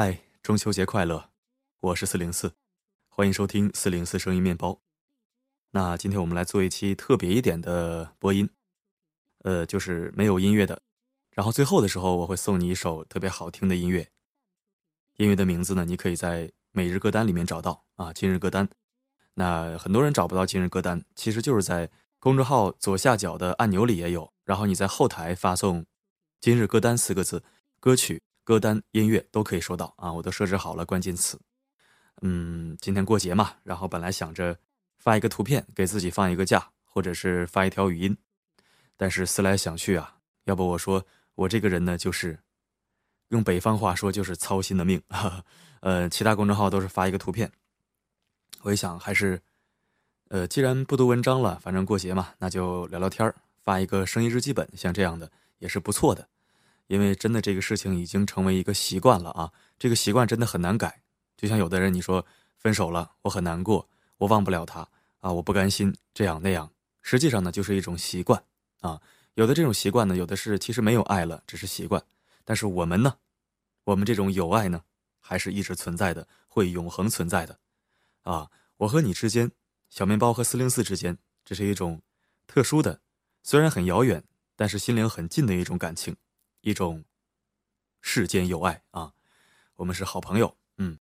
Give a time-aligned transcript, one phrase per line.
[0.00, 1.30] 嗨，中秋节快乐！
[1.80, 2.52] 我是四零四，
[3.08, 4.80] 欢迎收听四零四声音面包。
[5.72, 8.48] 那今天我们来做一期特别一点的播音，
[9.38, 10.80] 呃，就是没有音乐的。
[11.32, 14.08] 然后最后的时候，我会送你一首特别好听的音乐。
[15.16, 18.68] 音乐的名字呢，你可以在每日歌单里面找到啊，今日歌单。
[19.34, 21.90] 那很多人找不到今日歌单，其实就是在
[22.20, 24.32] 公众号左下角的按钮里也有。
[24.44, 25.84] 然后你在后台发送
[26.40, 27.42] “今日歌单”四个字，
[27.80, 28.22] 歌曲。
[28.48, 31.38] 歌单音乐都可以收到啊，我都设置好了关键词。
[32.22, 34.58] 嗯，今天过节嘛，然后本来想着
[34.96, 38.16] 发一个图片给自己放一个假，或者是发一条语音，
[38.96, 42.38] 但是思来想去啊，要不我说我这个人呢，就是
[43.28, 44.98] 用北方话说就是操心的命。
[45.84, 47.52] 呃，其他公众号都是发一个图片，
[48.62, 49.38] 我一想还是，
[50.28, 53.30] 呃，既然不读文章了，反正过节嘛，那就聊聊天
[53.62, 56.26] 发一个声音日记本，像这样的也是不错的。
[56.88, 61.02] 因为真的这个事情已经成为一个习惯了啊，这个习惯真的很难改。
[61.36, 64.88] 就像有的人你说分手了，我很难过，我忘不了他
[65.20, 66.72] 啊，我不甘心这样那样。
[67.00, 68.42] 实际上呢，就是一种习惯
[68.80, 69.00] 啊。
[69.34, 72.02] 有的这种习惯呢，有的是其实没有爱了，只是习惯。
[72.44, 73.18] 但是我们呢，
[73.84, 74.82] 我们这种有爱呢，
[75.20, 77.60] 还是一直存在的，会永恒存在的
[78.22, 78.50] 啊。
[78.78, 79.52] 我和你之间，
[79.90, 82.00] 小面包和四零四之间，这是一种
[82.46, 83.00] 特殊的，
[83.42, 84.24] 虽然很遥远，
[84.56, 86.16] 但是心灵很近的一种感情。
[86.60, 87.04] 一种
[88.00, 89.12] 世间友爱啊，
[89.76, 90.56] 我们是好朋友。
[90.76, 90.98] 嗯，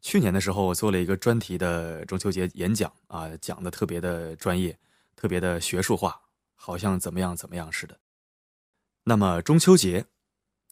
[0.00, 4.78] 去年的时候我做了一个专题的中秋节演讲啊，讲的特别的专业，
[5.16, 6.20] 特别的学术化，
[6.54, 7.98] 好像怎么样怎么样似的。
[9.04, 10.06] 那么中秋节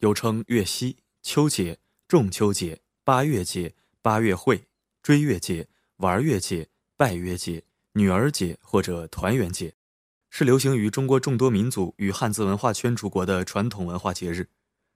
[0.01, 1.79] 又称月夕、秋节、
[2.09, 4.69] 仲秋节、八月节、八月会、
[5.03, 9.75] 追月节、玩月节、拜月节、女儿节或者团圆节。
[10.39, 14.47] 是流行于中国众多民族与汉字文化圈出国的传统文化节日，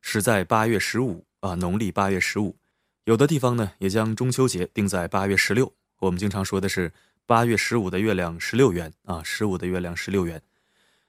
[0.02, 2.58] 始在八月十五啊，农历八月十五。
[3.05, 5.72] 有的地方呢，也将中秋节定在八月十六。
[6.00, 6.92] 我们经常说的是
[7.24, 10.42] 八月十五的月亮十六圆啊，十五的月亮十六圆。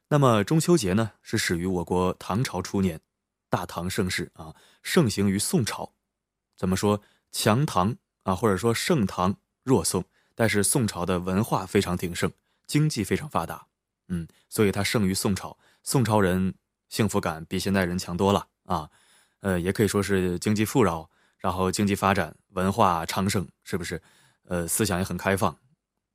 [0.08, 3.02] 那么中秋节呢，是始于我国唐朝初年，
[3.50, 5.92] 大唐盛世啊，盛行于宋朝。
[6.56, 7.02] 怎么说
[7.34, 10.06] 强唐啊，或者说盛唐弱宋？
[10.36, 12.32] 但是宋朝的文化非常鼎盛，
[12.66, 13.68] 经济非常发达。
[14.08, 15.58] 嗯，所以它胜于宋朝。
[15.84, 16.54] 宋朝人
[16.90, 18.90] 幸福感比现代人强多了啊，
[19.40, 24.02] 呃，也可以说是经济富饶，然后经济发展，文化昌盛，是不是？
[24.46, 25.58] 呃，思想也很开放，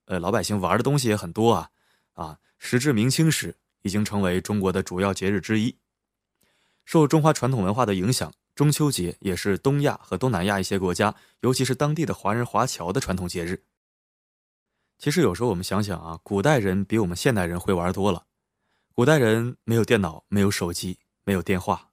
[0.04, 1.70] 呃，老百姓玩的东西也很多啊
[2.12, 2.38] 啊。
[2.58, 5.78] 时至明清时，已经成为中国的主要节日之一。
[6.84, 13.64] 受中华传统文化的影响，中秋节也是东亚和东南亚一些国家，尤其是当地的华人华侨的传统节日。
[14.98, 18.26] 其实有时候我们想想啊，古代人比我们现代人会玩多了。
[18.94, 21.90] 古代人没有电脑，没有手机，没有电话，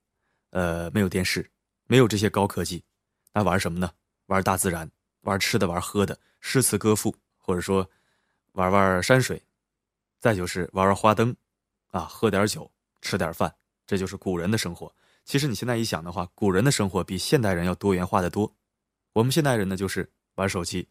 [0.51, 1.51] 呃，没有电视，
[1.85, 2.85] 没有这些高科技，
[3.33, 3.91] 那玩什么呢？
[4.27, 4.89] 玩大自然，
[5.21, 7.89] 玩吃的，玩喝的，诗词歌赋，或者说
[8.53, 9.43] 玩玩山水，
[10.21, 11.35] 再就是玩玩花灯，
[11.87, 12.71] 啊，喝点酒，
[13.01, 13.53] 吃点饭，
[13.85, 14.95] 这就是古人的生活。
[15.25, 18.55] 其实你现在一想的话，古人的生活比现代人要多元化的多。
[19.11, 20.87] 我们现代人呢，就是玩手机，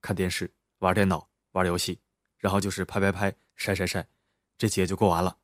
[0.00, 1.31] 看电视，玩电脑。
[1.52, 1.98] 玩游戏，
[2.38, 4.06] 然后就是拍拍拍、晒晒晒，
[4.58, 5.36] 这节就过完了，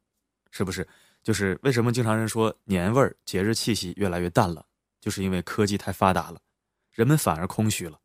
[0.51, 0.87] 是不是？
[1.23, 4.67] 就是为什么经常人说年味儿、节日气息越来越淡了，
[5.01, 6.41] 就是因为科技太发达了，
[6.93, 8.01] 人们反而空虚了。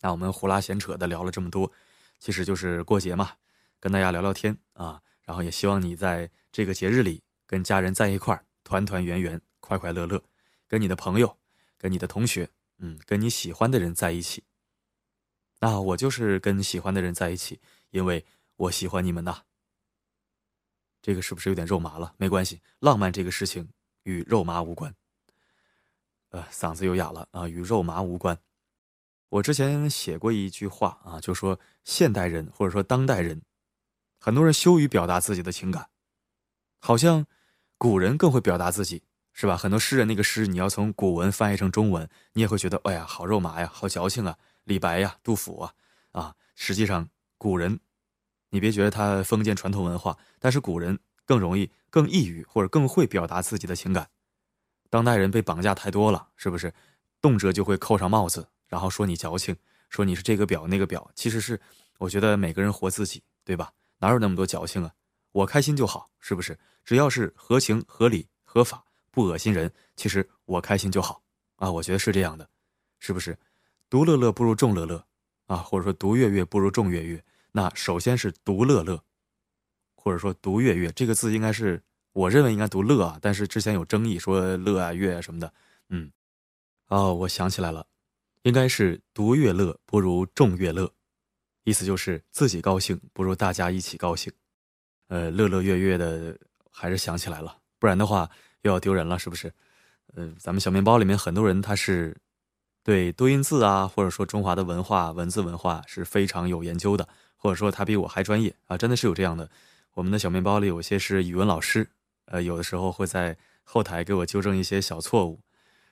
[0.00, 1.72] 那我们胡拉闲扯的聊了这么多，
[2.18, 3.32] 其实就是过节嘛，
[3.80, 5.00] 跟大家聊聊天啊。
[5.22, 10.22] 然后也希望你在这个节日里跟家人在一块儿，团团圆圆、快快乐乐，
[10.68, 11.38] 跟你的朋友、
[11.78, 14.44] 跟你的同学，嗯，跟你喜欢的人在一起。
[15.60, 18.24] 那我就是跟喜欢的人在一起，因为
[18.56, 19.42] 我喜欢你们呐。
[21.02, 22.14] 这个是不是有点肉麻了？
[22.16, 23.68] 没关系，浪漫这个事情
[24.02, 24.94] 与肉麻无关。
[26.30, 28.38] 呃，嗓子又哑了啊，与肉麻无关。
[29.28, 33.42] 我之前写过一句话啊，就说现代人或者说当代人，
[34.18, 35.88] 很多人羞于表达自己的情感，
[36.80, 37.26] 好像
[37.78, 39.56] 古人更会表达自己，是吧？
[39.56, 44.36] 很多诗人那个诗，你要从古文翻译成中文，你也会觉得，哎呀，好肉麻呀，好矫情啊。
[44.66, 45.72] 李白呀，杜甫啊，
[46.10, 47.08] 啊，实际上
[47.38, 47.78] 古人，
[48.50, 54.10] 你别觉得他封建传统文化，但是古人更容易、更易于或者更会表达自己的情感。
[54.90, 56.74] 当代人被绑架太多了，是不是？
[57.20, 59.56] 动辄就会扣上帽子，然后说你矫情，
[59.88, 61.08] 说你是这个表那个表。
[61.14, 61.60] 其实是，
[61.98, 63.72] 我觉得每个人活自己，对吧？
[63.98, 64.92] 哪有那么多矫情啊？
[65.30, 66.58] 我开心就好，是不是？
[66.84, 71.22] 只要是合情、合理、合法，不恶心人，其实我开心就好
[71.56, 71.70] 啊。
[71.70, 72.48] 我觉得是这样的，
[72.98, 73.38] 是不是？
[73.88, 75.04] 独乐乐不如众乐乐，
[75.46, 77.22] 啊，或者说独乐乐不如众乐乐。
[77.52, 79.02] 那首先是独乐乐，
[79.94, 85.52] 或者说独乐乐这个字应该是我认为应该读乐啊，但是之前有争议说乐啊乐啊什么的，
[85.88, 86.10] 嗯，
[86.88, 87.86] 哦，我想起来了，
[88.42, 90.92] 应该是独乐乐不如众乐乐，
[91.64, 94.32] 意思就是自己高兴不如大家一起高兴。
[95.08, 96.36] 呃，乐乐乐乐的，
[96.70, 98.28] 还是想起来了，不然的话
[98.62, 99.52] 又要丢人了，是不是？
[100.14, 102.16] 呃，咱们小面包里面很多人他是
[102.86, 109.50] 对多音字啊，或者说中华的文化、文字文化是非常有研究的，或者说他比我还专业啊，真的是有这样的。
[109.94, 111.90] 我们的小面包里有些是语文老师，
[112.26, 115.40] 呃，有的时候会在后台给我纠正一些小错误，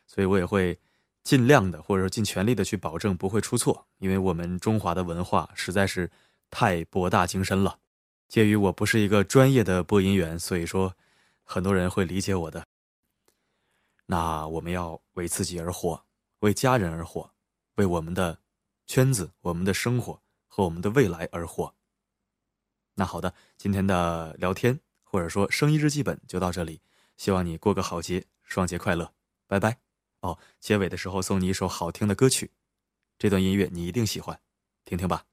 [0.07, 0.79] 所以我也会
[1.25, 6.09] 尽量的或者说尽全力的去保证不会出错，因为我们中华的文化实在是
[6.49, 7.81] 太博大精深了。
[8.29, 10.95] 鉴于我不是一个专业的播音员，所以说
[11.43, 12.65] 很多人会理解我的。
[14.07, 16.04] 那我们要为自己而活，
[16.45, 17.33] 为家人而活，
[17.77, 18.39] 为我们的
[18.87, 21.75] 圈子、我们的生活和我们的未来而活。
[22.97, 26.83] 那好的，今天的聊天或者说生意日记本就到这里，
[27.17, 29.15] 希望你过个好节，双节快乐，
[29.47, 29.79] 拜拜。
[30.21, 32.53] 哦，结尾的时候送你一首好听的歌曲，
[33.19, 34.39] 这段音乐你一定喜欢，
[34.85, 35.25] 听听吧。